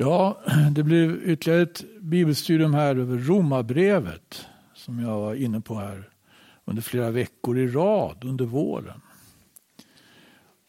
[0.00, 0.40] Ja,
[0.70, 6.08] det blev ytterligare ett bibelstudium här över Romarbrevet som jag var inne på här
[6.64, 9.00] under flera veckor i rad under våren.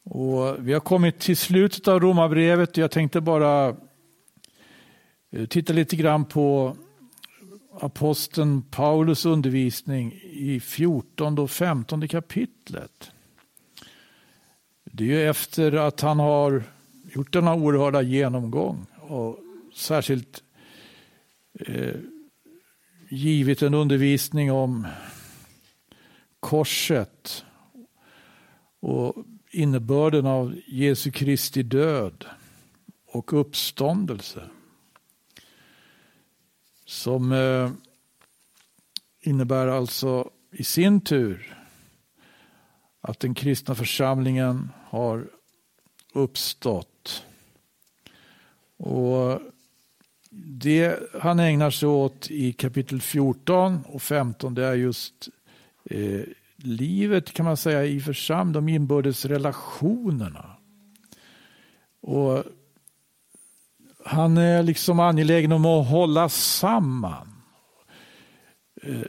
[0.04, 3.76] Och vi har kommit till slutet av Romarbrevet och jag tänkte bara
[5.32, 6.76] eh, titta lite grann på
[7.80, 13.12] aposteln Paulus undervisning i 14 och 15 kapitlet.
[14.84, 16.64] Det är ju efter att han har
[17.04, 19.40] gjort denna oerhörda genomgång och
[19.74, 20.44] särskilt
[21.60, 21.96] eh,
[23.10, 24.88] givit en undervisning om
[26.40, 27.46] korset
[28.80, 29.16] och
[29.52, 32.26] innebörden av Jesu Kristi död
[33.06, 34.50] och uppståndelse.
[36.86, 37.72] Som eh,
[39.22, 41.58] innebär alltså i sin tur
[43.02, 45.30] att den kristna församlingen har
[46.14, 47.26] uppstått.
[48.80, 49.42] Och
[50.32, 55.30] det han ägnar sig åt i kapitel 14 och 15 det är just
[55.86, 56.22] eh,
[56.56, 60.56] livet kan man säga i församlingen, de inbördes relationerna.
[62.02, 62.44] Och
[64.06, 67.42] han är liksom angelägen om att hålla samman
[68.82, 69.02] eh,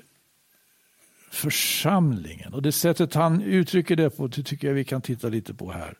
[1.30, 2.54] församlingen.
[2.54, 5.72] Och det sättet han uttrycker det på det tycker jag vi kan titta lite på
[5.72, 5.98] här.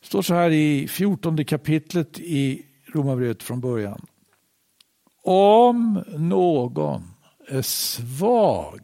[0.00, 4.06] Det står så här i 14 kapitlet i Romarbrevet från början.
[5.22, 7.02] Om någon
[7.48, 8.80] är svag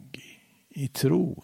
[0.69, 1.41] i tron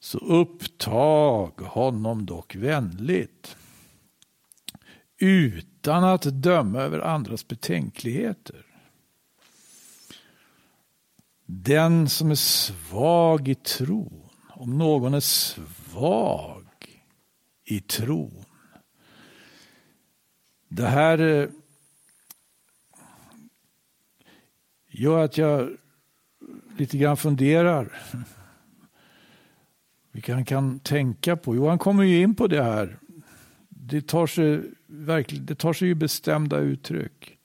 [0.00, 3.56] så upptag honom dock vänligt
[5.18, 8.66] utan att döma över andras betänkligheter.
[11.46, 16.63] Den som är svag i tron, om någon är svag
[17.64, 18.44] i tron.
[20.68, 21.48] Det här eh,
[24.88, 25.76] gör att jag
[26.78, 27.92] lite grann funderar.
[30.12, 31.56] Vilka han kan tänka på.
[31.56, 32.98] Jo, han kommer ju in på det här.
[33.68, 37.38] Det tar sig, verkligen, det tar sig ju bestämda uttryck.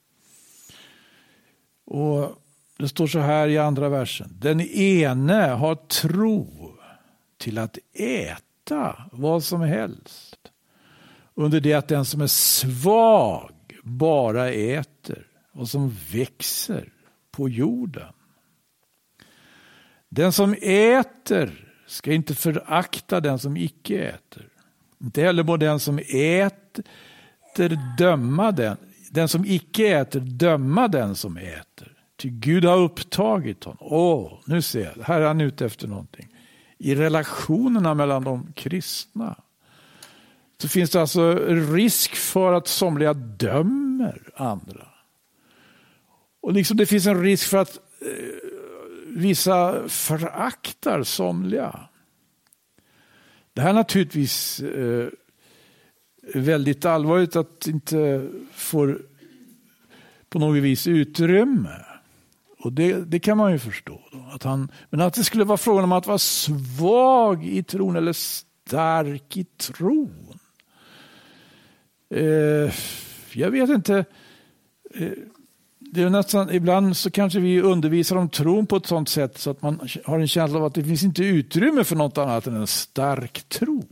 [1.86, 2.42] Och
[2.78, 4.38] det står så här i andra versen.
[4.40, 6.48] Den ene har tro
[7.38, 8.49] till att äta
[9.12, 10.38] vad som helst.
[11.36, 13.52] Under det att den som är svag
[13.84, 16.94] bara äter och som växer
[17.32, 18.14] på jorden.
[20.10, 24.48] Den som äter ska inte förakta den som icke äter.
[25.02, 26.84] Inte heller må den som äter
[27.98, 28.78] döma den,
[29.12, 31.96] den som icke äter döma den som äter.
[32.18, 33.78] Ty Gud har upptagit honom.
[33.82, 36.28] Åh, nu ser jag, här är han ute efter någonting.
[36.80, 39.36] I relationerna mellan de kristna
[40.62, 41.36] så finns det alltså
[41.74, 44.88] risk för att somliga dömer andra.
[46.42, 48.50] Och liksom det finns en risk för att eh,
[49.08, 51.80] vissa föraktar somliga.
[53.54, 55.08] Det här är naturligtvis eh,
[56.34, 59.02] väldigt allvarligt att inte får
[60.30, 61.86] på något vis utrymme.
[62.60, 64.09] Och det, det kan man ju förstå.
[64.32, 68.14] Att han, men att det skulle vara frågan om att vara svag i tron eller
[68.14, 70.40] stark i tron.
[72.10, 72.74] Eh,
[73.34, 74.06] jag vet inte.
[74.94, 75.12] Eh,
[75.80, 79.50] det är nästan, ibland så kanske vi undervisar om tron på ett sånt sätt så
[79.50, 82.56] att man har en känsla av att det finns inte utrymme för något annat än
[82.56, 83.84] en stark tro.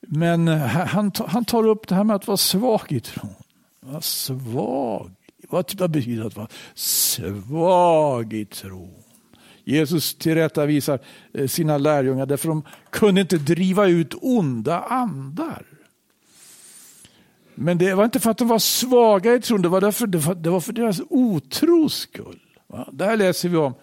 [0.00, 3.34] Men han, han tar upp det här med att vara svag i tron.
[3.80, 5.10] Vara svag.
[5.48, 8.94] Vad betyder det att vara svag i tron?
[9.64, 10.98] Jesus tillrättavisar
[11.32, 15.66] eh, sina lärjungar därför de kunde inte driva ut onda andar.
[17.54, 20.18] Men det var inte för att de var svaga i tron, det var, därför, det
[20.18, 22.40] var, det var för deras otros skull.
[22.66, 22.88] Va?
[22.92, 23.74] Det här läser vi om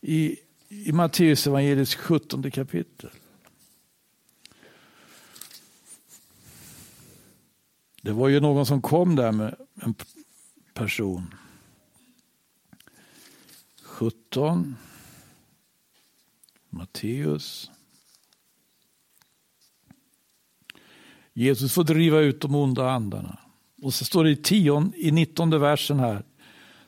[0.00, 0.36] i,
[0.68, 3.10] i Matteus evangeliets 17 kapitel.
[8.02, 9.94] Det var ju någon som kom där med en
[10.76, 11.34] person.
[13.82, 14.76] 17.
[16.70, 17.70] Matteus
[21.32, 23.38] Jesus får driva ut de onda andarna.
[23.82, 26.24] Och så står det i, tion, i 19 versen här.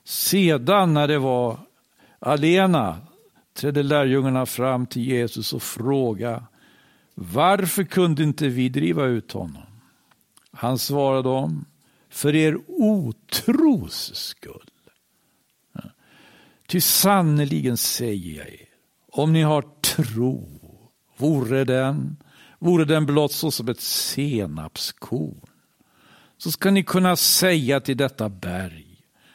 [0.05, 1.61] Sedan när det var
[2.19, 2.97] alena
[3.55, 6.43] trädde lärjungarna fram till Jesus och frågade
[7.15, 9.63] varför kunde inte vi driva ut honom?
[10.53, 11.65] Han svarade dem,
[12.19, 14.71] för er otros skull.
[16.67, 18.69] Ty sannerligen säger jag er,
[19.09, 20.49] om ni har tro,
[21.17, 22.17] vore den
[22.59, 25.51] vore den blott så som ett senapskorn,
[26.37, 28.87] så ska ni kunna säga till detta berg,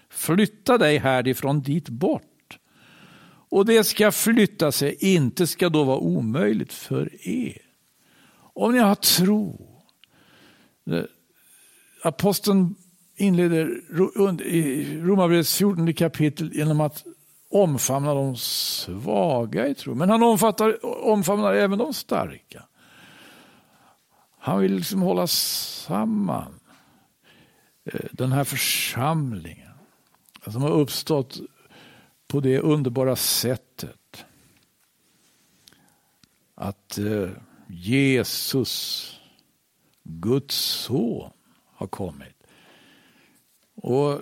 [0.10, 2.60] flytta dig härifrån dit bort.
[3.50, 7.62] Och det ska flytta sig, inte ska då vara omöjligt för er.
[8.36, 9.70] Om ni har tro.
[12.04, 12.76] Aposteln
[13.16, 13.66] inleder
[14.42, 17.04] i Romarbrevets 14 kapitel genom att
[17.50, 19.96] omfamna de svaga i tro.
[19.96, 22.64] Men han omfattar, omfamnar även de starka.
[24.38, 26.60] Han vill liksom hålla samman
[27.86, 29.72] eh, den här församlingen
[30.48, 31.40] som har uppstått
[32.28, 34.26] på det underbara sättet
[36.56, 37.30] att eh,
[37.68, 39.10] Jesus,
[40.04, 41.32] Guds son,
[41.84, 42.44] har kommit.
[43.76, 44.22] Och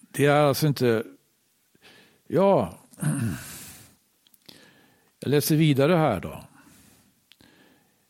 [0.00, 1.04] det är alltså inte...
[2.26, 2.78] Ja,
[5.20, 6.44] jag läser vidare här då.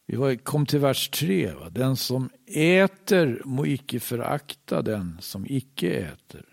[0.07, 1.53] Vi kom till vers 3.
[1.53, 1.71] Va?
[1.71, 6.45] Den som äter må icke förakta den som icke äter.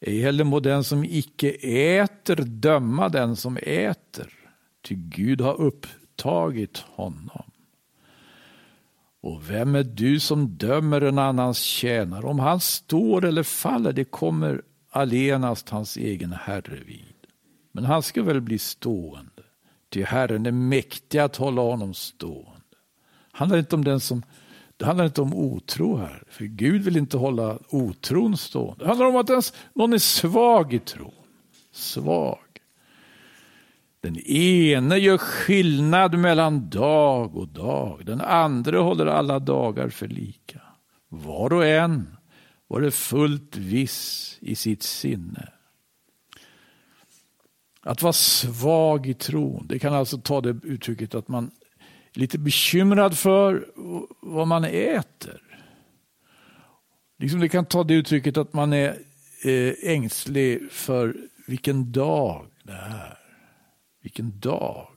[0.00, 1.50] Ej heller må den som icke
[2.00, 4.32] äter döma den som äter,
[4.82, 7.51] ty Gud har upptagit honom.
[9.22, 12.26] Och vem är du som dömer en annans tjänare?
[12.26, 17.14] Om han står eller faller, det kommer allenast hans egen herre vid.
[17.72, 19.42] Men han ska väl bli stående,
[19.90, 22.50] ty Herren är mäktig att hålla honom stående.
[23.32, 24.22] Det handlar inte om den som
[24.76, 28.84] det handlar inte om otro här, för Gud vill inte hålla otron stående.
[28.84, 31.12] Det handlar om att någon är svag i tron.
[31.72, 32.38] Svag.
[34.02, 38.06] Den ene gör skillnad mellan dag och dag.
[38.06, 40.60] Den andra håller alla dagar för lika.
[41.08, 42.16] Var och en
[42.66, 45.48] var det fullt viss i sitt sinne.
[47.82, 51.50] Att vara svag i tron, det kan alltså ta det uttrycket att man
[52.14, 53.66] är lite bekymrad för
[54.20, 55.42] vad man äter.
[57.18, 58.98] Liksom det kan ta det uttrycket att man är
[59.44, 61.16] eh, ängslig för
[61.46, 63.21] vilken dag det är.
[64.02, 64.88] Vilken dag.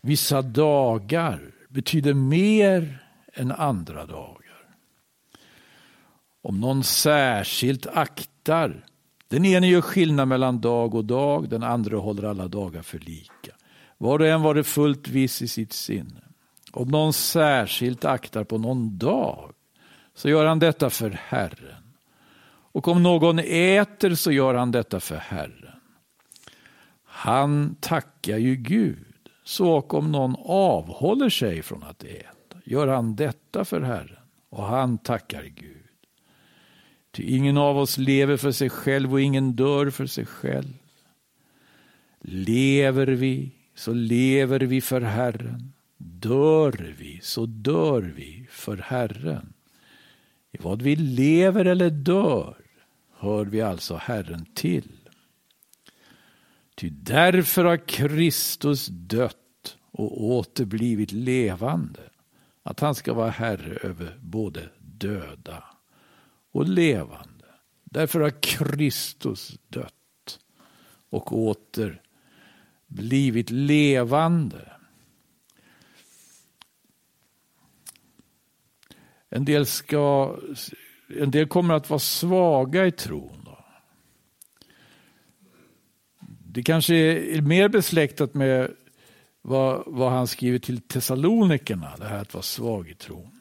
[0.00, 2.98] Vissa dagar betyder mer
[3.32, 4.42] än andra dagar.
[6.42, 8.84] Om någon särskilt aktar,
[9.28, 13.52] den ene gör skillnad mellan dag och dag, den andra håller alla dagar för lika.
[13.98, 16.20] Var och en var det fullt viss i sitt sinne.
[16.72, 19.52] Om någon särskilt aktar på någon dag,
[20.14, 21.92] så gör han detta för Herren.
[22.72, 25.75] Och om någon äter så gör han detta för Herren.
[27.16, 29.04] Han tackar ju Gud.
[29.44, 34.62] Så och om någon avhåller sig från att äta gör han detta för Herren och
[34.64, 35.76] han tackar Gud.
[37.12, 40.72] Ty ingen av oss lever för sig själv och ingen dör för sig själv.
[42.20, 45.72] Lever vi så lever vi för Herren.
[45.98, 49.52] Dör vi så dör vi för Herren.
[50.52, 52.56] I vad vi lever eller dör
[53.18, 54.95] hör vi alltså Herren till.
[56.76, 62.00] Ty därför har Kristus dött och återblivit levande,
[62.62, 65.64] att han ska vara herre över både döda
[66.52, 67.44] och levande.
[67.84, 70.38] Därför har Kristus dött
[71.10, 72.02] och åter
[72.86, 74.72] blivit levande.
[79.28, 80.36] En del, ska,
[81.08, 83.35] en del kommer att vara svaga i tron.
[86.56, 86.94] Det kanske
[87.36, 88.70] är mer besläktat med
[89.42, 93.40] vad, vad han skriver till Thessalonikerna, det här att vara svag i tron.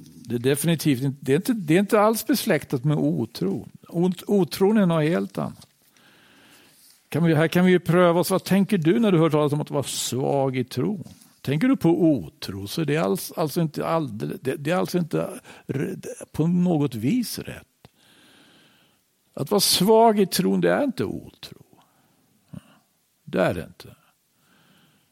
[0.00, 3.68] det är definitivt inte, det är inte, det är inte alls besläktat med otro.
[4.26, 5.66] Otron är något helt annat.
[7.08, 9.60] Kan vi, här kan vi pröva oss, vad tänker du när du hör talas om
[9.60, 11.04] att vara svag i tron?
[11.40, 14.98] Tänker du på otro så är det alls, alltså inte, alldeles, det, det är alltså
[14.98, 15.40] inte
[16.32, 17.66] på något vis rätt.
[19.34, 21.65] Att vara svag i tron, det är inte otro.
[23.36, 23.96] Det är det inte.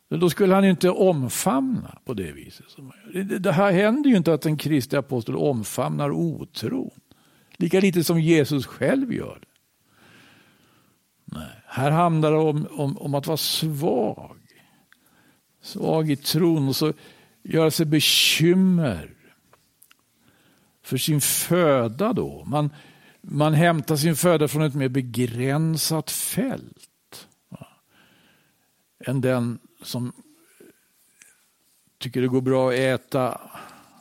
[0.09, 2.67] Då skulle han inte omfamna på det viset.
[3.41, 7.01] Det här händer ju inte att en kristen apostel omfamnar otron.
[7.57, 9.47] Lika lite som Jesus själv gör det.
[11.25, 11.63] Nej.
[11.67, 14.39] Här handlar det om, om, om att vara svag.
[15.63, 16.93] Svag i tron och så
[17.43, 19.15] göra sig bekymmer
[20.83, 22.45] för sin föda då.
[22.45, 22.71] Man,
[23.21, 26.84] man hämtar sin föda från ett mer begränsat fält
[29.07, 30.13] än den som
[31.99, 33.41] tycker det går bra att äta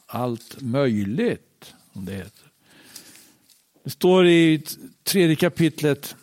[0.05, 1.73] allt möjligt.
[1.93, 2.51] Som det, heter.
[3.83, 4.63] det står i
[5.03, 6.15] tredje kapitlet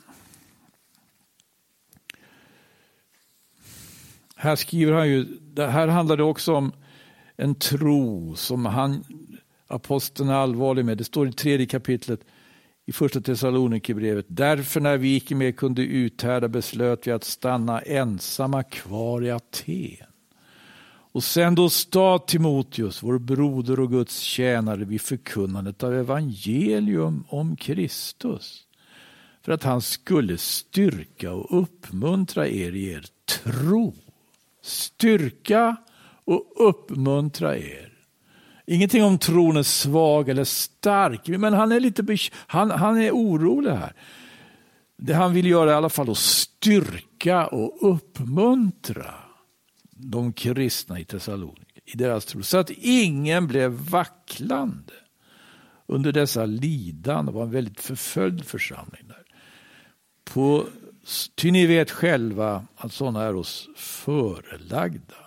[4.40, 6.72] här skriver han ju, det här handlar det också om
[7.36, 9.04] en tro som han,
[9.66, 10.98] aposteln är allvarlig med.
[10.98, 12.20] Det står i tredje kapitlet
[12.90, 14.26] i första Thessalonikerbrevet.
[14.28, 20.06] Därför när vi icke mer kunde uthärda beslöt vi att stanna ensamma kvar i Aten.
[21.12, 27.56] Och sen då stad Timoteus, vår broder och Guds tjänare vid förkunnandet av evangelium om
[27.56, 28.66] Kristus.
[29.42, 33.94] För att han skulle styrka och uppmuntra er i er tro.
[34.62, 35.76] Styrka
[36.24, 37.89] och uppmuntra er.
[38.70, 43.70] Ingenting om tron är svag eller stark, men han är lite han, han är orolig
[43.70, 43.92] här.
[44.96, 49.14] Det han vill göra är i alla fall att styrka och uppmuntra
[49.90, 52.42] de kristna i Thessaloniki i deras tro.
[52.42, 54.92] Så att ingen blev vacklande
[55.86, 57.26] under dessa lidanden.
[57.26, 59.24] Det var en väldigt förföljd församling där.
[60.24, 60.66] På,
[61.34, 65.19] ty ni vet själva att sådana är oss förelagda.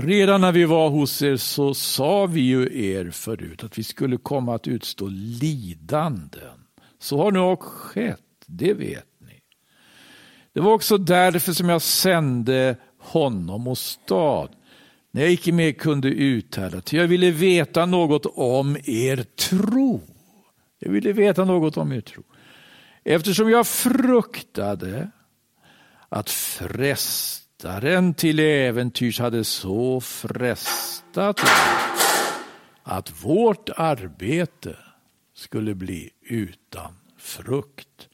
[0.00, 4.16] Redan när vi var hos er så sa vi ju er förut att vi skulle
[4.16, 6.66] komma att utstå lidanden.
[6.98, 9.40] Så har nu också skett, det vet ni.
[10.54, 14.50] Det var också därför som jag sände honom och stad
[15.10, 16.80] när jag icke mer kunde uthärda.
[16.80, 20.00] Ty jag ville veta något om er tro.
[20.78, 22.22] Jag ville veta något om er tro.
[23.04, 25.10] Eftersom jag fruktade
[26.08, 31.40] att fresta Mästaren till äventyrs hade så frestat
[32.82, 34.76] att vårt arbete
[35.34, 38.08] skulle bli utan frukt.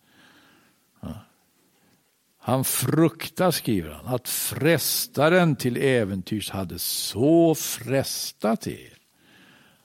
[2.39, 8.99] Han fruktar, skriver han, att frestaren till äventyrs hade så frestat er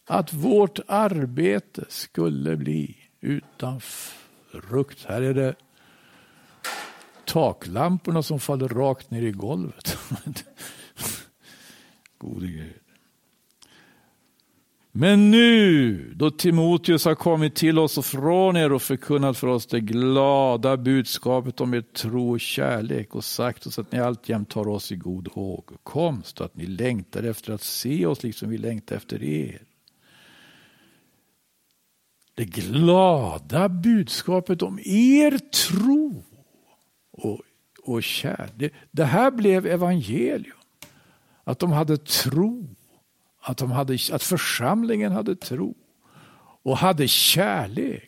[0.06, 3.82] att vårt arbete skulle bli utan
[4.52, 5.06] frukt.
[5.06, 5.56] Här är det
[7.30, 9.98] taklamporna som faller rakt ner i golvet.
[12.18, 12.74] Gode Gud.
[14.92, 19.66] Men nu, då Timoteus har kommit till oss och från er och förkunnat för oss
[19.66, 24.68] det glada budskapet om er tro och kärlek och sagt oss att ni alltjämt tar
[24.68, 28.96] oss i god hågkomst och att ni längtar efter att se oss liksom vi längtar
[28.96, 29.62] efter er.
[32.36, 36.24] Det glada budskapet om er tro
[37.26, 37.42] och,
[37.84, 38.50] och kär.
[38.56, 40.58] Det, det här blev evangelium.
[41.44, 42.68] Att de hade tro.
[43.42, 45.76] Att, de hade, att församlingen hade tro.
[46.64, 48.06] Och hade kärlek.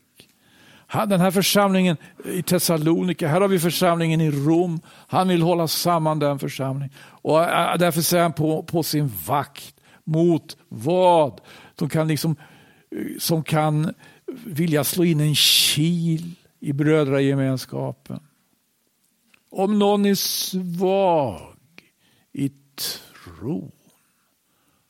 [1.08, 4.82] Den här församlingen i Thessalonika, här har vi församlingen i Rom.
[5.08, 6.94] Han vill hålla samman den församlingen.
[7.01, 7.39] Och
[7.80, 11.41] därför säger han på, på sin vakt mot vad
[11.80, 12.36] som kan, liksom,
[13.20, 13.94] som kan
[14.46, 18.20] vilja slå in en kil i brödragemenskapen.
[19.53, 21.58] Om någon är svag
[22.31, 23.72] i tron,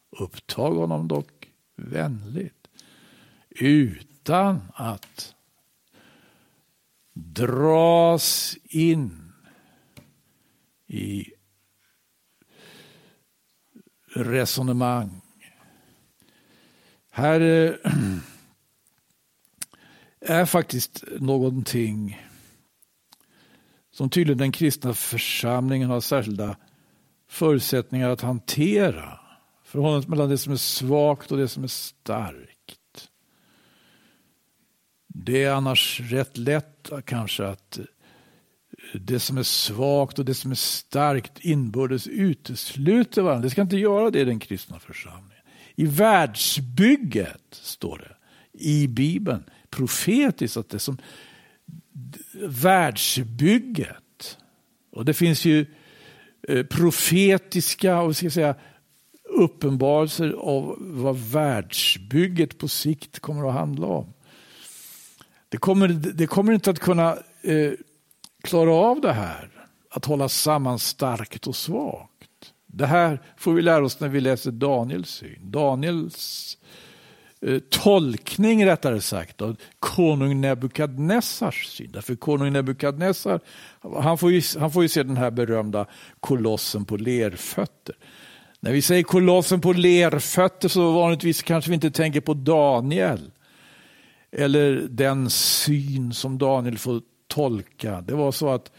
[0.09, 2.67] upptag honom dock vänligt
[3.49, 5.35] utan att
[7.13, 9.33] dras in
[10.87, 11.25] i
[14.13, 15.21] resonemang.
[17.09, 17.91] Här eh,
[20.19, 22.21] är faktiskt någonting
[24.01, 26.55] som tydligen den kristna församlingen har särskilda
[27.29, 29.19] förutsättningar att hantera.
[29.63, 33.09] Förhållandet mellan det som är svagt och det som är starkt.
[35.07, 37.79] Det är annars rätt lätt kanske att
[38.93, 43.43] det som är svagt och det som är starkt inbördes utesluter varandra.
[43.43, 45.43] Det ska inte göra det i den kristna församlingen.
[45.75, 48.15] I världsbygget, står det
[48.59, 50.97] i Bibeln, profetiskt, att det som
[52.33, 54.37] världsbygget.
[54.91, 55.65] Och det finns ju
[56.47, 58.55] eh, profetiska och ska säga,
[59.23, 64.13] uppenbarelser av vad världsbygget på sikt kommer att handla om.
[65.49, 67.71] Det kommer, det kommer inte att kunna eh,
[68.43, 69.49] klara av det här,
[69.89, 72.53] att hålla samman starkt och svagt.
[72.65, 75.51] Det här får vi lära oss när vi läser Daniels syn.
[75.51, 76.61] Daniels Eh,
[77.45, 81.91] Eh, tolkning rättare sagt av konung Nebukadnessars syn.
[81.91, 83.39] Därför konung Nebukadnessar,
[84.01, 85.85] han får, ju, han får ju se den här berömda
[86.19, 87.95] kolossen på lerfötter.
[88.59, 93.31] När vi säger kolossen på lerfötter så vanligtvis kanske vi inte tänker på Daniel.
[94.31, 98.01] Eller den syn som Daniel får tolka.
[98.01, 98.71] Det var så att,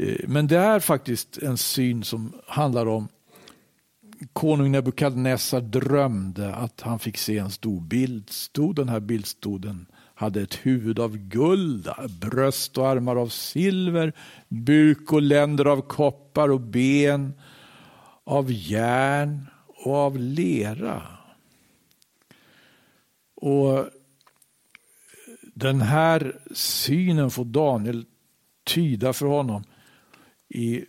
[0.00, 3.08] eh, men det är faktiskt en syn som handlar om
[4.32, 8.76] konung Nebukadnessar drömde att han fick se en stor bildstod.
[8.76, 11.88] Den här bildstoden hade ett huvud av guld,
[12.20, 14.12] bröst och armar av silver,
[14.48, 17.32] buk och länder av koppar och ben
[18.24, 21.02] av järn och av lera.
[23.34, 23.86] Och
[25.54, 28.04] den här synen får Daniel
[28.64, 29.64] tyda för honom
[30.48, 30.84] i,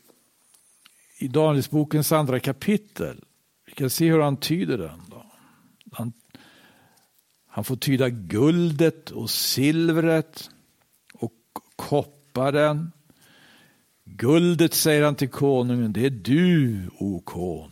[1.19, 3.23] i Danielsbokens andra kapitel.
[3.65, 5.01] Vi kan se hur han tyder den.
[5.09, 5.25] Då.
[5.91, 6.13] Han,
[7.47, 10.49] han får tyda guldet och silvret
[11.13, 11.33] och
[11.75, 12.91] kopparen.
[14.03, 17.71] Guldet säger han till konungen, det är du, o konung.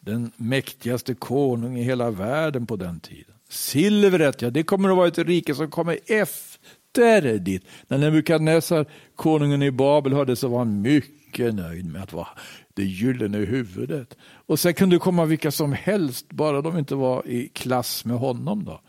[0.00, 3.34] Den mäktigaste konung i hela världen på den tiden.
[3.48, 7.66] Silvret, ja det kommer att vara ett rike som kommer efter ditt.
[7.88, 12.28] När Nebukadnessar, konungen i Babel, hörde så var han mycket mycket nöjd med att vara
[12.74, 14.16] det gyllene huvudet.
[14.22, 18.18] Och sen kunde det komma vilka som helst, bara de inte var i klass med
[18.18, 18.64] honom.
[18.64, 18.80] då.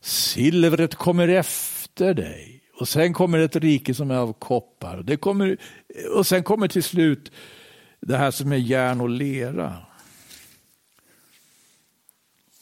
[0.00, 2.62] Silvret kommer efter dig.
[2.74, 5.02] Och sen kommer ett rike som är av koppar.
[5.02, 5.56] Det kommer,
[6.16, 7.32] och sen kommer till slut
[8.00, 9.76] det här som är järn och lera.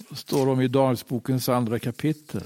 [0.08, 2.42] Det står om i Danielsbokens andra kapitel.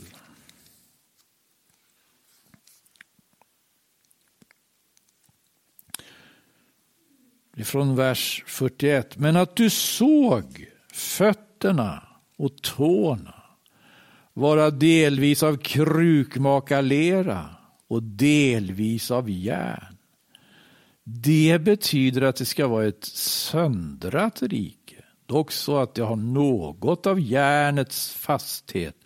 [7.65, 9.19] Från vers 41.
[9.19, 12.03] Men att du såg fötterna
[12.37, 13.35] och tårna
[14.35, 17.45] vara delvis av krukmakarlera
[17.89, 19.97] och delvis av järn.
[21.05, 27.07] Det betyder att det ska vara ett söndrat rike, dock så att det har något
[27.07, 28.97] av järnets fasthet.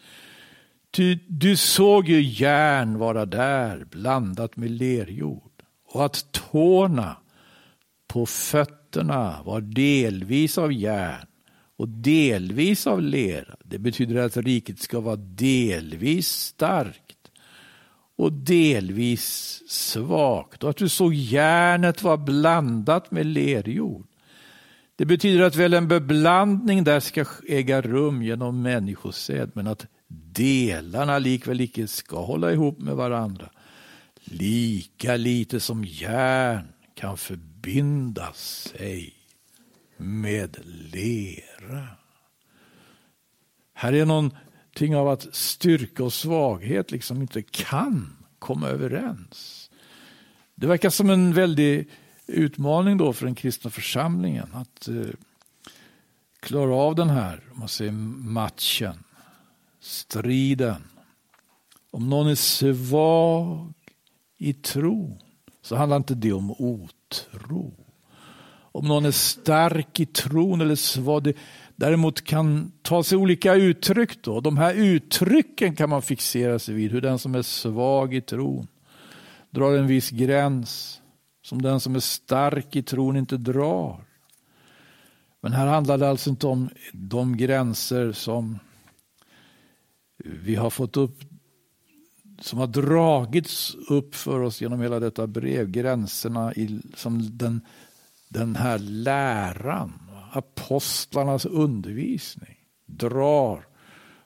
[0.90, 5.52] Ty du såg ju järn vara där blandat med lerjord
[5.86, 7.16] och att tårna
[8.06, 11.26] på fötterna var delvis av järn
[11.76, 13.56] och delvis av lera.
[13.64, 17.30] Det betyder att riket ska vara delvis starkt
[18.16, 24.06] och delvis svagt och att du såg järnet var blandat med lerjord.
[24.96, 29.86] Det betyder att väl en beblandning där ska äga rum genom människosäd men att
[30.32, 33.50] delarna likväl icke ska hålla ihop med varandra.
[34.24, 37.16] Lika lite som järn kan
[37.64, 39.14] förbinda sig
[39.96, 41.88] med lera.
[43.74, 49.70] Här är någonting av att styrka och svaghet liksom inte kan komma överens.
[50.54, 51.90] Det verkar som en väldig
[52.26, 55.06] utmaning då för den kristna församlingen att eh,
[56.40, 59.04] klara av den här man säger, matchen,
[59.80, 60.82] striden.
[61.90, 63.72] Om någon är svag
[64.36, 65.18] i tron
[65.62, 67.03] så handlar inte det om otur.
[67.08, 67.74] Tro.
[68.72, 71.32] om någon är stark i tron eller svag.
[71.76, 74.24] Däremot kan ta sig olika uttryck.
[74.24, 74.40] Då.
[74.40, 76.92] De här uttrycken kan man fixera sig vid.
[76.92, 78.66] Hur den som är svag i tron
[79.50, 81.00] drar en viss gräns
[81.42, 84.04] som den som är stark i tron inte drar.
[85.40, 88.58] Men här handlar det alltså inte om de gränser som
[90.24, 91.20] vi har fått upp
[92.44, 95.70] som har dragits upp för oss genom hela detta brev.
[95.70, 97.60] Gränserna i, som den
[98.28, 99.92] den här läran,
[100.32, 103.66] apostlarnas undervisning, drar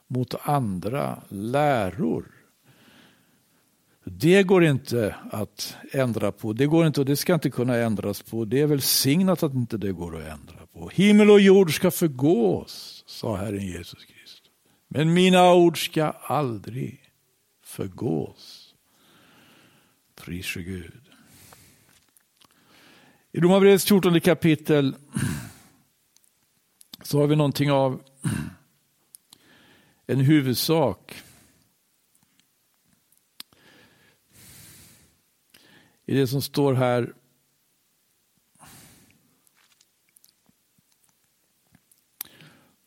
[0.07, 2.25] mot andra läror.
[4.03, 6.53] Det går inte att ändra på.
[6.53, 8.45] Det går inte och det ska inte kunna ändras på.
[8.45, 10.89] Det är välsignat att inte det går att ändra på.
[10.93, 14.51] Himmel och jord ska förgås, sa Herren Jesus Kristus.
[14.87, 17.08] Men mina ord ska aldrig
[17.79, 18.75] förgås.
[20.15, 21.01] Prise Gud.
[23.31, 24.95] I Romarbrevets 14 kapitel
[27.01, 28.03] så har vi någonting av
[30.07, 31.23] en huvudsak.
[36.05, 37.13] I det som står här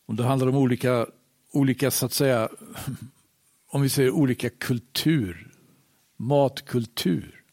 [0.06, 1.06] om det handlar om olika,
[1.50, 2.48] olika så att säga,
[3.72, 5.50] om vi säger olika kultur,
[6.16, 7.44] matkultur.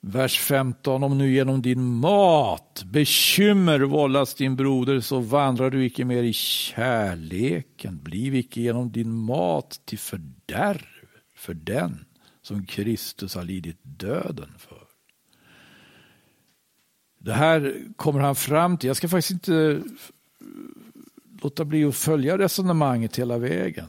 [0.00, 1.02] Vers 15.
[1.02, 6.32] Om nu genom din mat bekymmer vållas din broder så vandrar du icke mer i
[6.32, 7.98] kärleken.
[8.02, 10.86] Bliv icke genom din mat till fördärv
[11.34, 12.04] för den
[12.42, 14.86] som Kristus har lidit döden för.
[17.18, 18.86] Det här kommer han fram till.
[18.86, 19.82] Jag ska faktiskt inte
[21.44, 23.88] låta bli att följa resonemanget hela vägen.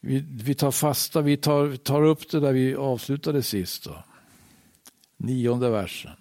[0.00, 3.84] Vi, vi tar fasta, vi tar, tar upp det där vi avslutade sist.
[3.84, 4.04] Då
[5.16, 6.12] nionde versen.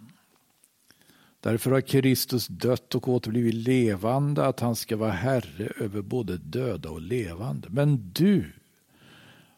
[1.39, 6.89] Därför har Kristus dött och återblivit levande, att han ska vara Herre över både döda
[6.89, 7.67] och levande.
[7.69, 8.53] Men du,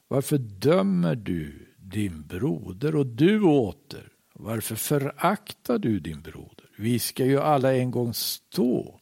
[0.07, 4.11] varför dömer du din broder och du åter?
[4.33, 6.69] Varför föraktar du din broder?
[6.77, 8.98] Vi ska ju alla en gång stå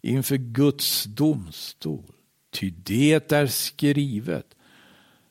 [0.00, 2.12] inför Guds domstol.
[2.50, 4.46] Ty det är skrivet.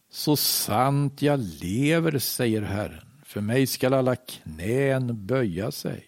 [0.09, 6.05] Så sant jag lever, säger Herren, för mig skall alla knän böja sig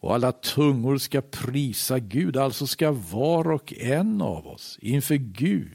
[0.00, 5.74] och alla tungor ska prisa Gud, alltså ska var och en av oss inför Gud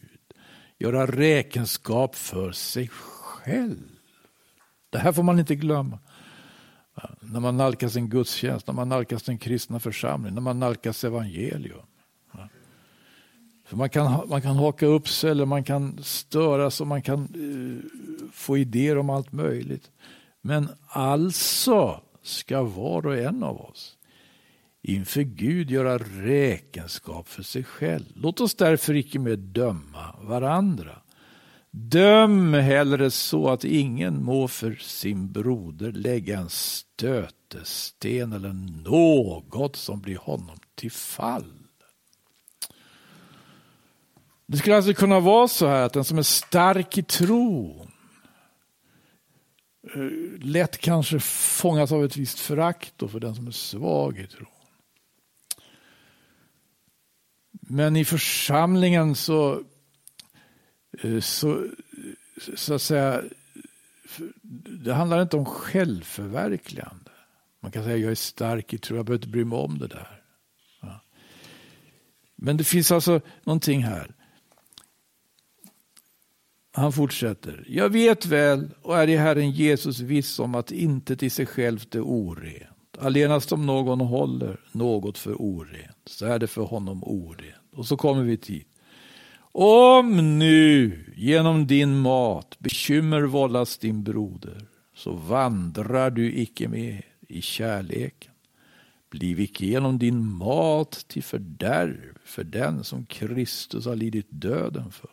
[0.78, 3.90] göra räkenskap för sig själv.
[4.90, 6.00] Det här får man inte glömma.
[7.20, 11.86] När man nalkas en gudstjänst, när man nalkas den kristna församlingen, när man nalkas evangelium.
[13.66, 17.36] För man, kan, man kan haka upp sig eller man kan störas och man kan
[17.36, 17.80] uh,
[18.32, 19.92] få idéer om allt möjligt.
[20.42, 23.98] Men alltså ska var och en av oss
[24.82, 28.06] inför Gud göra räkenskap för sig själv.
[28.16, 30.98] Låt oss därför icke mer döma varandra.
[31.76, 40.02] Döm hellre så att ingen må för sin broder lägga en stötesten eller något som
[40.02, 41.54] blir honom till fall.
[44.46, 47.92] Det skulle alltså kunna vara så här att den som är stark i tron
[49.96, 54.48] eh, lätt kanske fångas av ett visst förakt för den som är svag i tron.
[57.52, 59.64] Men i församlingen så,
[61.02, 61.68] Eh, så,
[62.56, 63.22] så att säga,
[64.84, 67.12] det handlar inte om självförverkligande.
[67.60, 69.88] Man kan säga jag är stark i tro, jag behöver inte bry mig om det
[69.88, 70.22] där.
[70.82, 71.02] Ja.
[72.36, 74.16] Men det finns alltså någonting här.
[76.76, 77.66] Han fortsätter.
[77.68, 81.96] Jag vet väl och är i Herren Jesus viss om att inte i sig självt
[81.96, 82.98] är orent.
[83.00, 87.74] Allenast om någon håller något för orent, så är det för honom orent.
[87.76, 88.66] Och så kommer vi till.
[89.56, 97.42] Om nu genom din mat bekymmer vållas din broder, så vandrar du icke med i
[97.42, 98.32] kärleken.
[99.10, 105.10] Bliv icke genom din mat till fördärv för den som Kristus har lidit döden för.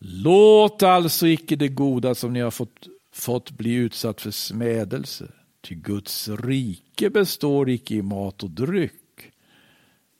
[0.00, 5.32] Låt alltså icke det goda som ni har fått, fått bli utsatt för smädelse.
[5.60, 8.92] Ty Guds rike består icke i mat och dryck,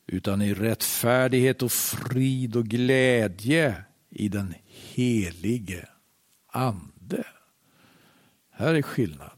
[0.08, 3.74] utan i rättfärdighet och frid och glädje
[4.10, 4.54] i den
[4.94, 5.88] helige
[6.52, 7.24] Ande.
[8.50, 9.30] Här är skillnad.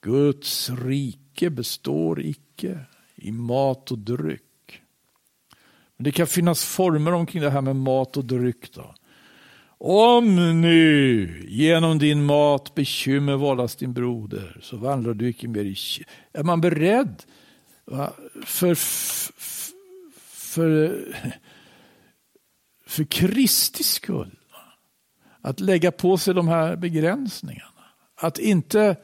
[0.00, 2.78] Guds rike består icke
[3.16, 4.82] i mat och dryck.
[5.96, 8.74] Men det kan finnas former omkring det här med mat och dryck.
[8.74, 8.94] Då.
[9.78, 15.76] Om nu genom din mat bekymmer vållas din broder så vandrar du icke mer i
[16.32, 17.22] Är man beredd
[18.44, 18.74] för,
[20.54, 21.04] för,
[22.86, 24.38] för Kristi skull
[25.40, 27.70] att lägga på sig de här begränsningarna?
[28.16, 28.96] Att inte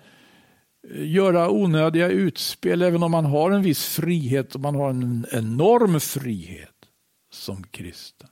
[0.94, 6.00] göra onödiga utspel även om man har en viss frihet och man har en enorm
[6.00, 6.74] frihet
[7.32, 8.28] som kristen.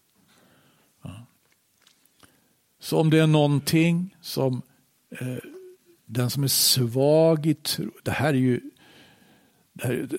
[2.80, 4.62] Så om det är någonting som
[5.20, 5.36] eh,
[6.06, 8.60] den som är svag i tro, det här är ju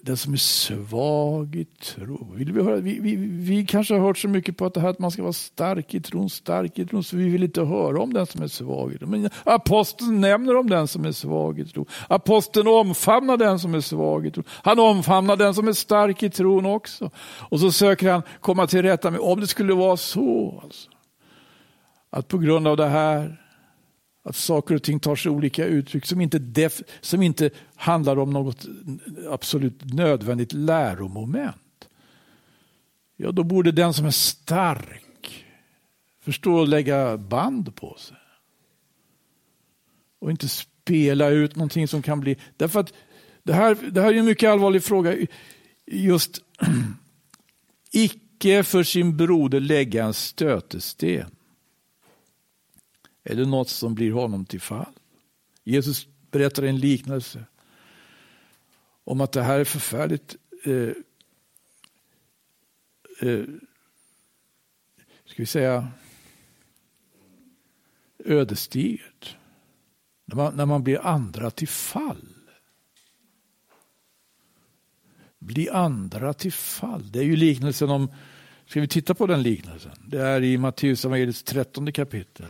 [0.02, 2.34] den som är svag i tro.
[2.36, 4.90] Vill vi, höra, vi, vi, vi kanske har hört så mycket på att, det här
[4.90, 8.02] att man ska vara stark i tron, stark i tron, så vi vill inte höra
[8.02, 9.08] om den som är svag i tro.
[9.08, 11.86] Men aposteln nämner om den som är svag i tro.
[12.08, 14.44] Aposteln omfamnar den som är svag i tro.
[14.48, 17.12] Han omfamnar den som är stark i tron också.
[17.22, 20.60] Och så söker han komma till rätta med, om det skulle vara så.
[20.64, 20.90] Alltså
[22.10, 23.42] att på grund av det här,
[24.24, 28.30] att saker och ting tar sig olika uttryck som inte, def, som inte handlar om
[28.30, 28.66] något
[29.30, 31.90] absolut nödvändigt läromoment.
[33.18, 35.46] Ja, då borde den som är stark
[36.22, 38.18] förstå att lägga band på sig.
[40.20, 42.38] Och inte spela ut någonting som kan bli...
[42.58, 42.94] Därför att
[43.44, 45.16] det här, det här är en mycket allvarlig fråga.
[45.86, 46.42] Just
[47.92, 51.32] icke för sin broder lägga en stötesten.
[53.24, 54.94] Är det något som blir honom till fall?
[55.64, 57.46] Jesus berättar en liknelse
[59.04, 60.92] om att det här är förfärligt eh,
[63.30, 63.46] eh,
[65.26, 65.92] ska vi säga
[68.26, 69.38] ödesdigert.
[70.26, 72.28] När man, när man blir andra till fall.
[75.40, 77.12] Bli andra till fall.
[77.12, 78.12] Det är ju liknelsen om,
[78.66, 79.92] ska vi titta på den liknelsen?
[80.08, 82.46] Det är i Matteus evangeliets trettonde kapitel.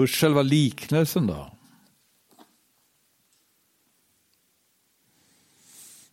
[0.00, 1.50] Först själva liknelsen då.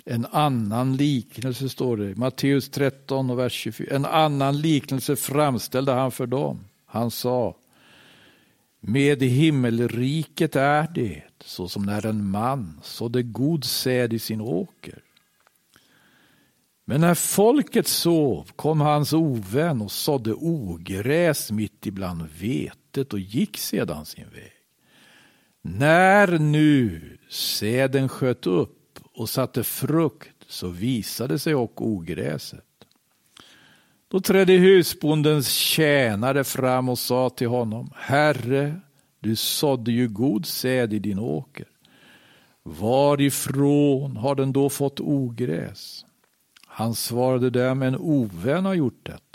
[0.06, 3.96] En annan liknelse står det i Matteus 13 och vers 24.
[3.96, 6.60] En annan liknelse framställde han för dem.
[6.86, 7.56] Han sa
[8.80, 15.04] med himmelriket är det så som när en man sådde god säd i sin åker.
[16.86, 23.58] Men när folket sov kom hans ovän och sådde ogräs mitt ibland vetet och gick
[23.58, 24.54] sedan sin väg.
[25.62, 32.64] När nu säden sköt upp och satte frukt så visade sig och ogräset.
[34.08, 38.82] Då trädde husbondens tjänare fram och sa till honom, Herre,
[39.20, 41.68] du sådde ju god säd i din åker.
[42.64, 46.06] Varifrån har den då fått ogräs?
[46.68, 49.27] Han svarade dem, en ovän har gjort detta.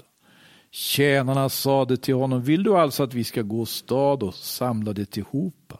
[0.74, 5.16] Tjänarna sade till honom, vill du alltså att vi ska gå stad och samla det
[5.16, 5.72] ihop?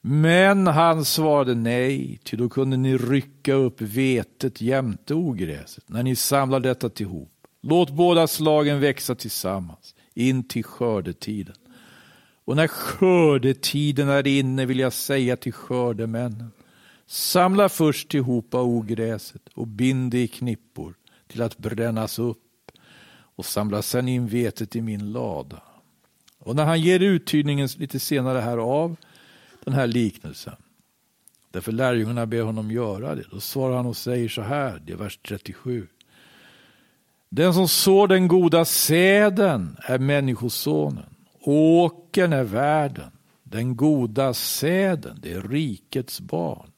[0.00, 6.16] Men han svarade nej, ty då kunde ni rycka upp vetet jämte ogräset när ni
[6.16, 7.32] samlar detta ihop.
[7.62, 11.56] Låt båda slagen växa tillsammans in till skördetiden.
[12.44, 16.50] Och när skördetiden är inne vill jag säga till skördemännen,
[17.06, 20.94] samla först tillhopa ogräset och bind det i knippor
[21.26, 22.41] till att brännas upp
[23.36, 25.62] och samlar sedan in vetet i min lada.
[26.38, 28.96] Och när han ger uttydningen lite senare här av
[29.64, 30.56] den här liknelsen,
[31.50, 34.96] därför lärjungarna ber honom göra det, då svarar han och säger så här, det är
[34.96, 35.86] vers 37.
[37.28, 41.14] Den som sår den goda säden är människosonen.
[41.44, 43.10] Åkern är världen.
[43.42, 46.70] Den goda säden, det är rikets barn.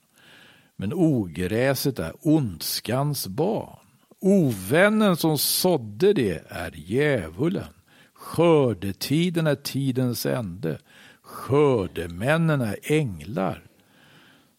[0.77, 3.84] Men ogräset är ondskans barn.
[4.27, 7.73] Ovännen som sådde det är djävulen.
[8.15, 10.79] Skördetiden är tidens ände.
[11.23, 13.65] Skördemännen är änglar.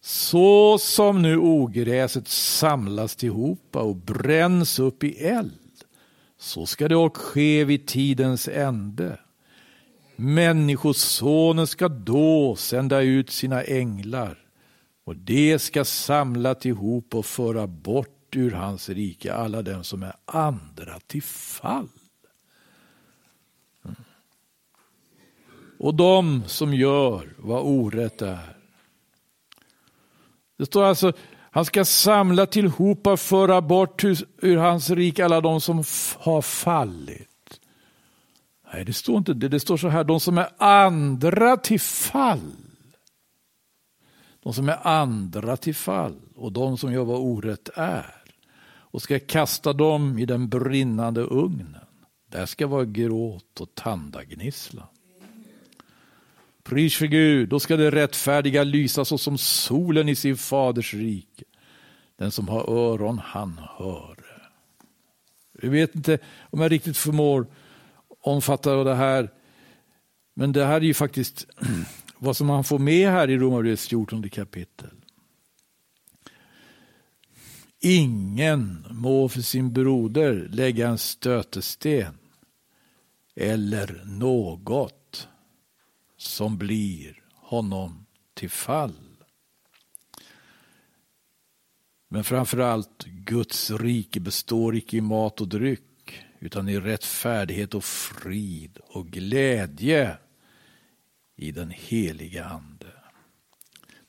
[0.01, 5.83] Så som nu ogräset samlas tillhopa och bränns upp i eld
[6.37, 9.19] så ska det också ske vid tidens ände.
[10.15, 14.37] Människosonen ska då sända ut sina änglar
[15.05, 20.13] och de ska samla tillhop och föra bort ur hans rike alla dem som är
[20.25, 21.87] andra till fall.
[23.85, 23.95] Mm.
[25.79, 28.57] Och de som gör vad orätt är.
[30.57, 31.13] Det står alltså
[31.55, 34.03] han ska samla tillhopa och föra bort
[34.41, 35.83] ur hans rike alla de som
[36.17, 37.59] har fallit.
[38.73, 39.47] Nej, det står inte det.
[39.47, 42.51] Det står så här, de som är andra till fall.
[44.43, 48.14] De som är andra till fall och de som gör vad orätt är.
[48.95, 51.77] Och ska kasta dem i den brinnande ugnen.
[52.29, 54.87] Där ska vara gråt och tandagnisslan.
[56.63, 61.43] Pris för Gud, då ska det rättfärdiga lysa så som solen i sin faders rike.
[62.17, 64.17] Den som har öron, han hör.
[65.61, 66.17] Jag vet inte
[66.49, 67.47] om jag riktigt förmår
[68.21, 69.29] omfatta det här,
[70.33, 71.47] men det här är ju faktiskt
[72.17, 75.04] vad som man får med här i Romarbrevets 14 kapitel.
[77.87, 82.17] Ingen må för sin broder lägga en stötesten
[83.35, 85.27] eller något
[86.17, 88.93] som blir honom till fall.
[92.07, 97.83] Men framför allt, Guds rike består icke i mat och dryck utan i rättfärdighet och
[97.83, 100.17] frid och glädje
[101.35, 102.93] i den heliga Ande.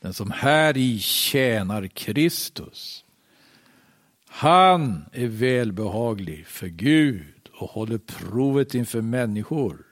[0.01, 3.03] Den som här i tjänar Kristus,
[4.39, 9.87] han är välbehaglig för Gud och håller provet inför människor.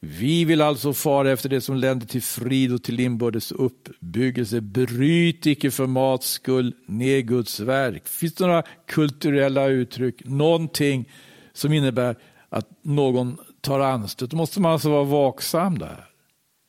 [0.00, 4.60] Vi vill alltså fara efter det som länder till frid och till inbördes uppbyggelse.
[4.60, 8.08] Bryt icke för mats skull ner Guds verk.
[8.08, 11.08] Finns det några kulturella uttryck, någonting
[11.52, 12.16] som innebär
[12.48, 16.04] att någon tar anstöt, då måste man alltså vara vaksam där.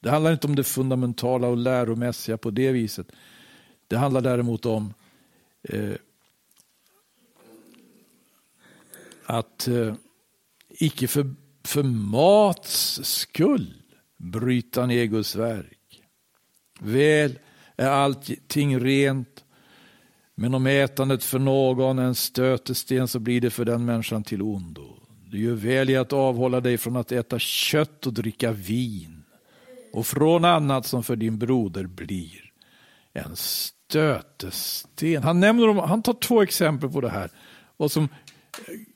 [0.03, 3.07] Det handlar inte om det fundamentala och läromässiga på det viset.
[3.87, 4.93] Det handlar däremot om
[5.63, 5.95] eh,
[9.25, 9.93] att eh,
[10.69, 13.73] icke för för mats skull
[14.17, 16.01] bryta ner Guds verk.
[16.79, 17.39] Väl
[17.75, 19.43] är allting rent,
[20.35, 24.41] men om ätandet för någon är en stötesten så blir det för den människan till
[24.41, 24.97] ondo.
[25.31, 29.23] Du gör väl i att avhålla dig från att äta kött och dricka vin
[29.93, 32.51] och från annat som för din broder blir
[33.13, 35.23] en stötesten.
[35.23, 37.31] Han, nämner, han tar två exempel på det här,
[37.77, 38.09] och som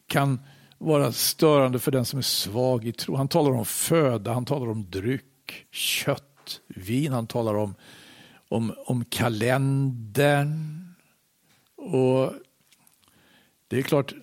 [0.08, 0.40] kan
[0.78, 3.16] vara störande för den som är svag i tro.
[3.16, 7.76] Han talar om föda, han talar om dryck, kött, vin, han talar om,
[8.48, 10.86] om, om kalendern.
[11.76, 12.34] Och
[13.68, 14.14] det är klart,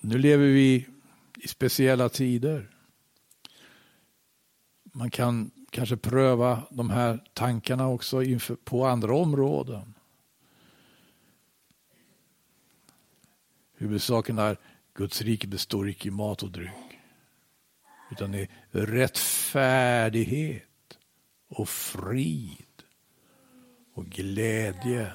[0.00, 0.86] nu lever vi
[1.38, 2.70] i speciella tider.
[4.92, 9.93] Man kan kanske pröva de här tankarna också inför, på andra områden.
[13.84, 14.56] Huvudsaken är
[14.94, 16.98] Guds rike består icke i mat och dryck
[18.10, 20.62] utan i rättfärdighet
[21.48, 22.82] och frid
[23.94, 25.12] och glädje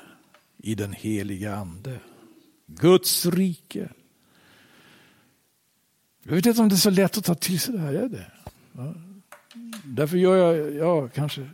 [0.57, 1.99] i den heliga Ande.
[2.65, 3.89] Guds rike.
[6.23, 7.93] Jag vet inte om det är så lätt att ta till sig det här.
[7.93, 8.31] Är det?
[8.71, 8.93] Ja.
[9.83, 11.49] Därför gör jag, ja kanske,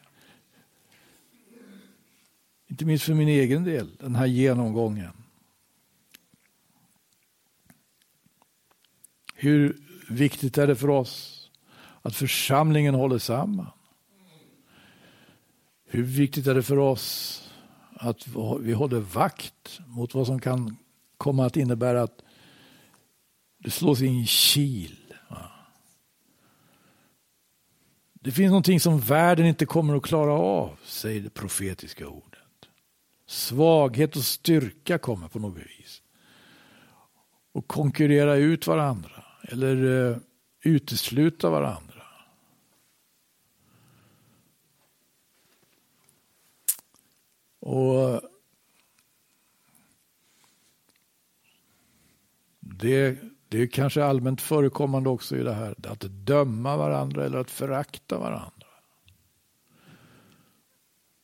[2.67, 5.24] inte minst för min egen del, den här genomgången.
[9.45, 9.77] Hur
[10.09, 11.49] viktigt är det för oss
[12.01, 13.71] att församlingen håller samman?
[15.85, 17.41] Hur viktigt är det för oss
[17.93, 18.27] att
[18.59, 20.77] vi håller vakt mot vad som kan
[21.17, 22.21] komma att innebära att
[23.57, 25.13] det slås in i kil.
[28.13, 32.39] Det finns någonting som världen inte kommer att klara av, säger det profetiska ordet.
[33.27, 36.01] Svaghet och styrka kommer på något vis.
[37.51, 39.14] Och konkurrera ut varandra
[39.47, 40.17] eller eh,
[40.61, 42.01] utesluta varandra.
[47.59, 48.21] Och
[52.59, 53.17] det,
[53.49, 58.17] det är kanske allmänt förekommande också i det här, att döma varandra eller att förakta
[58.17, 58.51] varandra.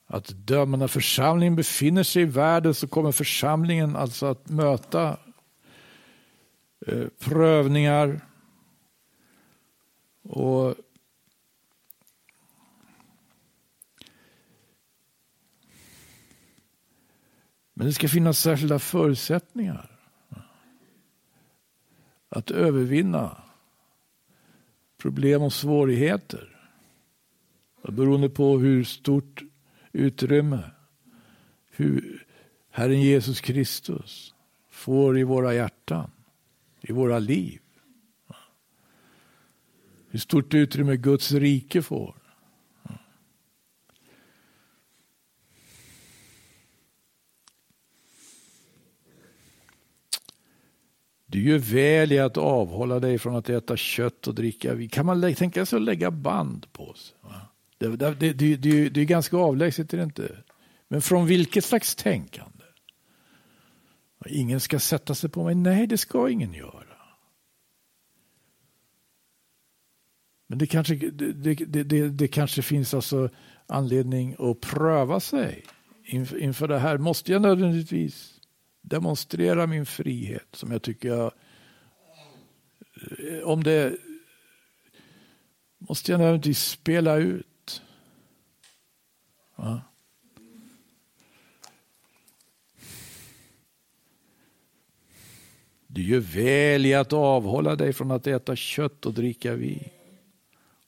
[0.08, 5.18] Att döma när församlingen befinner sig i världen så kommer församlingen alltså att möta
[6.88, 8.22] Eh, prövningar
[10.22, 10.76] och
[17.74, 20.00] Men det ska finnas särskilda förutsättningar
[22.30, 23.44] att övervinna
[24.98, 26.70] problem och svårigheter.
[27.82, 29.44] Beroende på hur stort
[29.92, 30.72] utrymme
[31.72, 32.26] hur
[32.70, 34.34] Herren Jesus Kristus
[34.70, 36.12] får i våra hjärtan,
[36.92, 37.60] i våra liv.
[40.10, 42.16] Hur stort utrymme Guds rike får.
[51.26, 54.90] Du gör väl i att avhålla dig från att äta kött och dricka vin.
[54.90, 57.18] Kan man tänka sig att lägga band på sig?
[57.78, 60.38] Det, det, det, det, det är ganska avlägset, är det inte?
[60.88, 62.66] Men från vilket slags tänkande?
[64.26, 65.56] Ingen ska sätta sig på mig.
[65.56, 66.81] Nej, det ska ingen göra.
[70.52, 73.30] Men det kanske, det, det, det, det kanske finns alltså
[73.68, 75.64] anledning att pröva sig
[76.06, 76.98] inför, inför det här.
[76.98, 78.40] Måste jag nödvändigtvis
[78.82, 81.32] demonstrera min frihet som jag tycker jag...
[83.20, 83.98] Eh, om det...
[85.78, 87.82] Måste jag nödvändigtvis spela ut.
[89.56, 89.82] Ja.
[95.88, 99.90] Du gör väl i att avhålla dig från att äta kött och dricka vin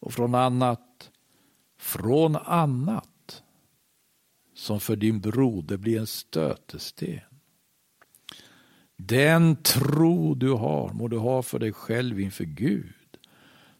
[0.03, 1.11] och från annat,
[1.77, 3.43] från annat
[4.55, 7.19] som för din broder blir en stötesten.
[8.97, 12.93] Den tro du har må du ha för dig själv inför Gud.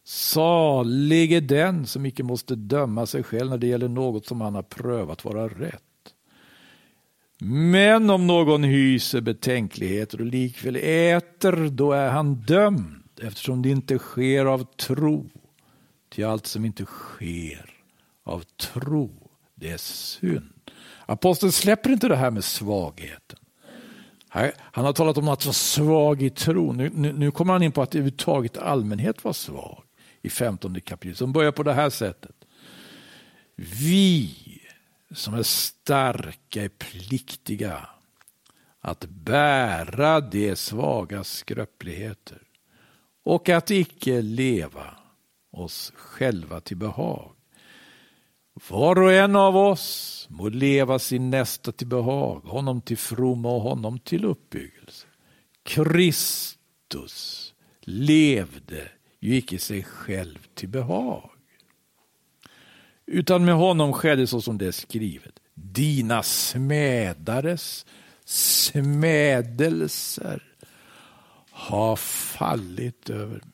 [0.04, 4.54] Salig är den som icke måste döma sig själv när det gäller något som han
[4.54, 5.82] har prövat vara rätt.
[7.38, 13.98] Men om någon hyser betänkligheter och likväl äter, då är han dömd eftersom det inte
[13.98, 15.30] sker av tro.
[16.14, 17.70] Till allt som inte sker
[18.24, 20.70] av tro, det är synd.
[21.06, 23.38] Aposteln släpper inte det här med svagheten.
[24.58, 26.72] Han har talat om att vara svag i tro.
[26.72, 29.82] Nu, nu, nu kommer han in på att överhuvudtaget allmänhet var svag
[30.22, 31.18] i 15 kapitlet.
[31.18, 32.36] Som börjar på det här sättet.
[33.56, 34.34] Vi
[35.14, 37.88] som är starka är pliktiga
[38.80, 42.42] att bära de svaga skröpligheter
[43.24, 44.94] och att icke leva
[45.54, 47.30] oss själva till behag.
[48.68, 53.60] Var och en av oss må leva sin nästa till behag, honom till fromma och
[53.60, 55.06] honom till uppbyggelse.
[55.62, 58.88] Kristus levde
[59.20, 61.30] ju icke sig själv till behag.
[63.06, 65.38] Utan med honom skedde så som det är skrivet.
[65.54, 67.86] Dina smädares
[68.24, 68.96] smädelser
[71.50, 73.53] har fallit över mig.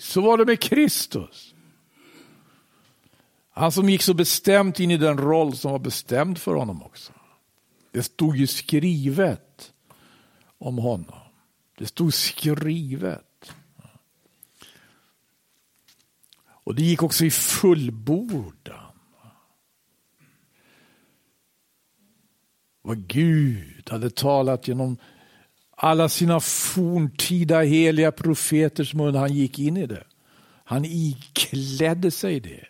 [0.00, 1.54] Så var det med Kristus.
[3.50, 7.12] Han som gick så bestämt in i den roll som var bestämd för honom också.
[7.90, 9.72] Det stod ju skrivet
[10.58, 11.18] om honom.
[11.78, 13.54] Det stod skrivet.
[16.44, 18.92] Och det gick också i fullbordan.
[22.82, 24.96] Vad Gud hade talat genom
[25.82, 29.14] alla sina forntida heliga profeters mun.
[29.14, 30.04] Han gick in i det.
[30.64, 32.64] Han iklädde sig det.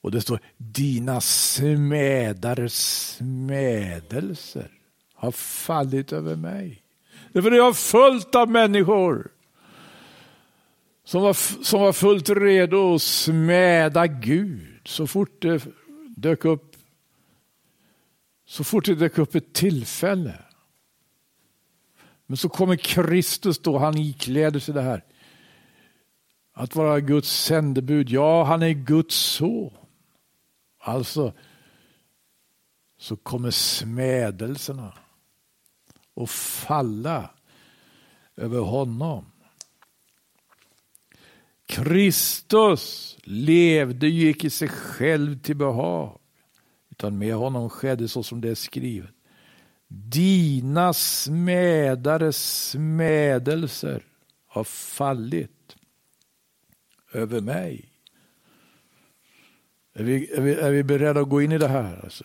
[0.00, 2.74] Och det står dina smädares
[3.16, 4.70] smädelser
[5.14, 6.82] har fallit över mig.
[7.32, 9.30] Därför är jag fullt av människor
[11.04, 15.66] som var, som var fullt redo att smäda Gud så fort det
[16.16, 16.76] dök upp
[18.46, 20.43] så fort det dök upp ett tillfälle.
[22.26, 25.04] Men så kommer Kristus då, han ikläder sig det här.
[26.52, 29.72] Att vara Guds sändebud, ja han är Guds son.
[30.78, 31.32] Alltså
[32.98, 34.92] så kommer smädelserna
[36.16, 37.30] att falla
[38.36, 39.24] över honom.
[41.66, 46.18] Kristus levde ju icke sig själv till behag,
[46.90, 49.13] utan med honom skedde så som det är skrivet.
[49.96, 54.02] Dina smädares smädelser
[54.46, 55.76] har fallit
[57.12, 57.90] över mig.
[59.94, 62.00] Är vi, är, vi, är vi beredda att gå in i det här?
[62.04, 62.24] Alltså,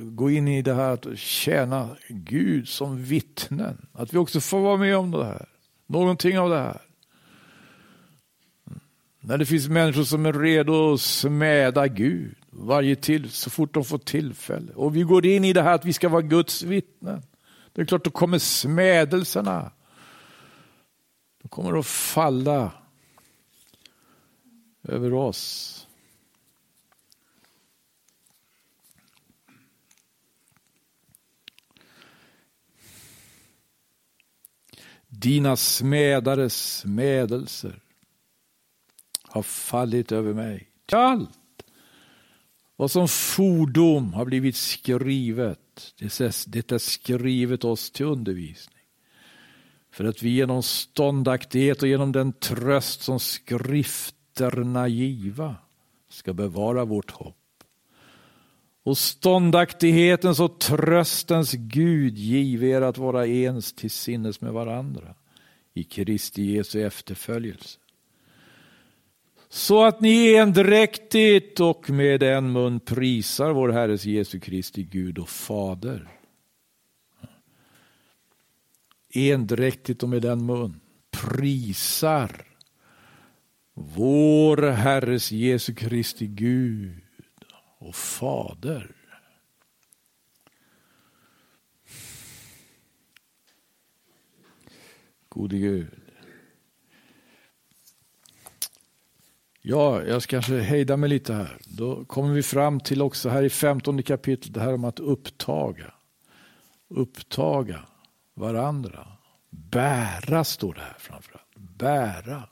[0.00, 3.86] gå in i det här att tjäna Gud som vittnen.
[3.92, 5.48] Att vi också får vara med om det här.
[5.86, 6.80] Någonting av det här.
[9.20, 13.84] När det finns människor som är redo att smäda Gud varje till, så fort de
[13.84, 14.72] får tillfälle.
[14.72, 17.22] Och vi går in i det här att vi ska vara Guds vittnen.
[17.72, 19.72] Det är klart, då kommer smädelserna.
[21.42, 22.72] De kommer att falla
[24.82, 25.74] över oss.
[35.06, 37.82] Dina smädares smädelser
[39.22, 40.68] har fallit över mig.
[40.92, 41.30] Allt
[42.78, 46.20] vad som fordom har blivit skrivet, det
[46.72, 48.84] är skrivet oss till undervisning.
[49.90, 55.56] För att vi genom ståndaktighet och genom den tröst som skrifterna giva
[56.08, 57.36] ska bevara vårt hopp.
[58.82, 65.14] Och ståndaktighetens och tröstens Gud give er att vara ens till sinnes med varandra
[65.74, 67.78] i Kristi Jesu efterföljelse.
[69.48, 75.28] Så att ni endräktigt och med en mun prisar vår Herres Jesu Kristi Gud och
[75.28, 76.08] Fader.
[79.10, 80.80] Endräktigt och med en mun
[81.10, 82.44] prisar
[83.74, 87.00] vår Herres Jesu Kristi Gud
[87.78, 88.94] och Fader.
[95.28, 96.07] Gode Gud.
[99.70, 101.58] Ja, jag ska kanske hejda mig lite här.
[101.64, 105.94] Då kommer vi fram till också här i femtonde kapitlet det här om att upptaga.
[106.88, 107.80] Upptaga
[108.34, 109.08] varandra.
[109.50, 111.56] Bära står det här framförallt.
[111.56, 112.48] Bära.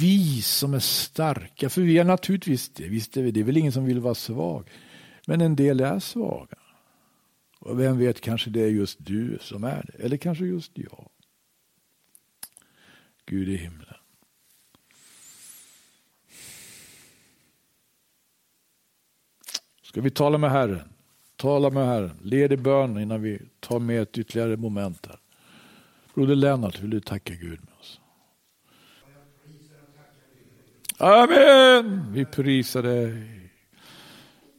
[0.00, 3.56] Vi som är starka, för vi är naturligtvis det, visst är vi det, är väl
[3.56, 4.70] ingen som vill vara svag.
[5.26, 6.58] Men en del är svaga.
[7.58, 11.08] Och vem vet, kanske det är just du som är det, eller kanske just jag.
[13.28, 13.94] Gud i himlen.
[19.82, 20.88] Ska vi tala med Herren?
[21.36, 22.18] Tala med Herren.
[22.22, 25.20] Led i bön innan vi tar med ett ytterligare moment här.
[26.14, 28.00] Broder Lennart, vill du tacka Gud med oss?
[30.98, 32.12] Amen!
[32.12, 33.38] Vi prisar dig.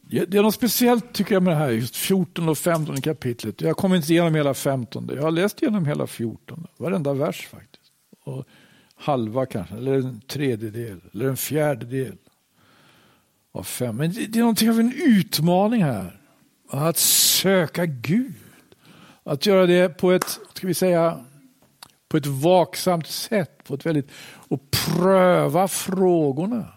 [0.02, 3.60] Det är något speciellt tycker jag med det här, just 14 och 15 kapitlet.
[3.60, 5.10] Jag kommer inte igenom hela 15.
[5.14, 7.92] Jag har läst igenom hela 14, varenda vers faktiskt.
[8.24, 8.44] Och
[9.00, 12.16] halva kanske, eller en tredjedel, eller en fjärdedel
[13.52, 13.96] av fem.
[13.96, 16.20] Men det är någonting av en utmaning här.
[16.70, 18.34] Att söka Gud.
[19.24, 21.24] Att göra det på ett, ska vi säga,
[22.08, 23.64] på ett vaksamt sätt.
[23.64, 24.10] På ett väldigt,
[24.48, 26.68] och pröva frågorna.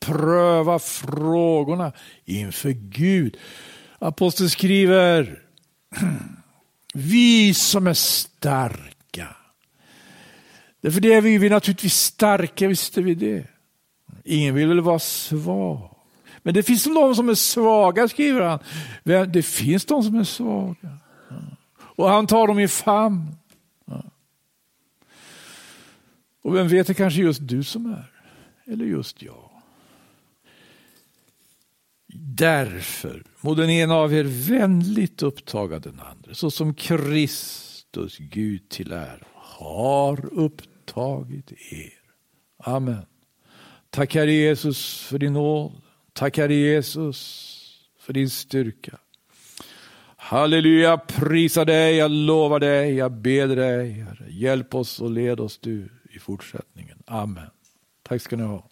[0.00, 1.92] Pröva frågorna
[2.24, 3.36] inför Gud.
[3.98, 5.42] Aposteln skriver,
[6.94, 8.97] vi som är starka.
[10.80, 13.46] Därför det är vi, vi är naturligtvis starka, visste vi det.
[14.24, 15.94] Ingen vill väl vara svag.
[16.42, 18.58] Men det finns de som är svaga, skriver han.
[19.32, 20.98] Det finns de som är svaga.
[21.80, 23.36] Och han tar dem i famn.
[26.42, 28.12] Och vem vet, det kanske just du som är.
[28.72, 29.50] Eller just jag.
[32.38, 38.92] Därför må den ena av er vänligt upptaga den andra, så som Kristus, Gud till
[38.92, 39.26] ära,
[39.58, 42.00] har upptagit er.
[42.58, 43.06] Amen.
[43.90, 45.72] Tack Herre Jesus för din nåd.
[46.12, 48.98] Tack Herre Jesus för din styrka.
[50.16, 54.26] Halleluja, prisa dig, jag lovar dig, jag ber dig, Herre.
[54.28, 57.02] Hjälp oss och led oss du i fortsättningen.
[57.06, 57.50] Amen.
[58.02, 58.68] Tack ska ni ha.